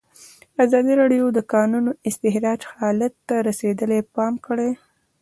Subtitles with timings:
[0.65, 4.69] ازادي راډیو د د کانونو استخراج حالت ته رسېدلي پام کړی.